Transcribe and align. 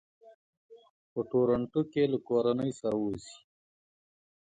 په 1.11 1.19
ټورنټو 1.29 1.81
کې 1.91 2.03
له 2.11 2.17
کورنۍ 2.27 2.71
سره 2.79 2.95
اوسي. 3.01 3.35